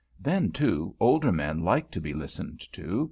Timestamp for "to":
1.91-2.01, 2.73-2.99